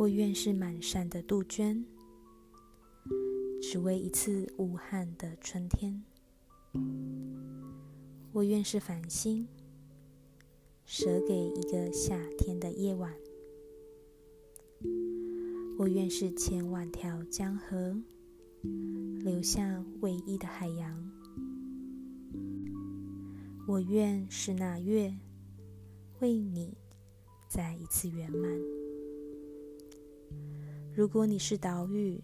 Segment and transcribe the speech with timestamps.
[0.00, 1.84] 我愿是满山的杜鹃，
[3.60, 6.02] 只为一次武汉的春天。
[8.32, 9.46] 我愿是繁星，
[10.86, 13.12] 舍给一个夏天的夜晚。
[15.76, 17.94] 我愿是千万条江河，
[19.18, 21.10] 流向唯一的海洋。
[23.68, 25.14] 我愿是那月，
[26.20, 26.78] 为你
[27.50, 28.79] 再一次圆满。
[31.00, 32.20] 如果你是岛屿，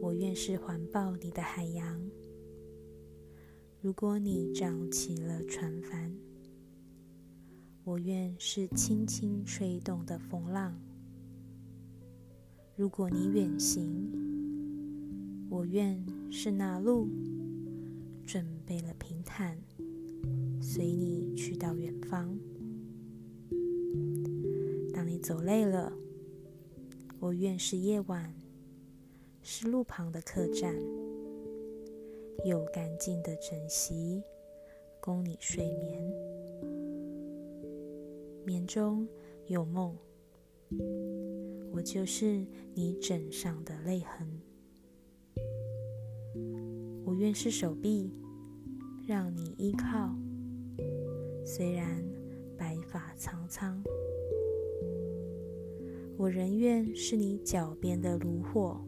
[0.00, 2.10] 我愿是环抱你的海洋。
[3.80, 6.12] 如果你涨起了船帆，
[7.84, 10.72] 我愿是轻轻吹动的风浪；
[12.74, 14.10] 如果你远行，
[15.48, 17.06] 我愿是那路，
[18.26, 19.56] 准备了平坦，
[20.60, 22.36] 随你去到远方。
[24.92, 25.92] 当你走累了，
[27.22, 28.34] 我愿是夜晚，
[29.42, 30.74] 是路旁的客栈。
[32.44, 34.20] 有干净的枕席，
[35.00, 36.02] 供你睡眠。
[38.44, 39.06] 眠中
[39.46, 39.96] 有梦，
[41.70, 44.42] 我就是你枕上的泪痕。
[47.04, 48.12] 我愿是手臂，
[49.06, 50.12] 让你依靠。
[51.46, 52.04] 虽然
[52.58, 53.80] 白发苍苍，
[56.22, 58.80] 我仍愿是你脚边的炉火。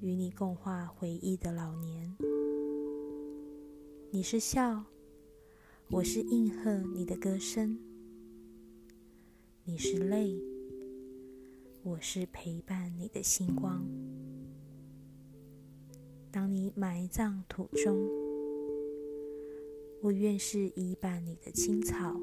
[0.00, 2.14] 与你共话回忆的老年，
[4.12, 4.84] 你是笑，
[5.90, 7.76] 我是应和你的歌声；
[9.64, 10.40] 你是泪，
[11.82, 13.84] 我是陪伴你的星光。
[16.30, 18.08] 当你埋葬土中，
[20.00, 22.14] 我愿是依伴你的青草；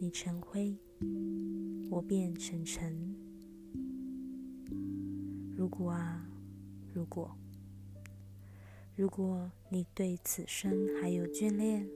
[0.00, 0.76] 你成灰，
[1.90, 3.14] 我便成尘。
[5.56, 6.28] 如果啊，
[6.92, 7.30] 如果，
[8.94, 10.70] 如果你对此生
[11.00, 11.88] 还有眷恋，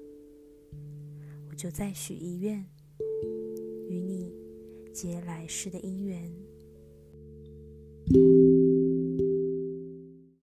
[1.49, 2.65] 我就再许一愿，
[3.89, 4.33] 与你
[4.93, 6.33] 结来世的姻缘。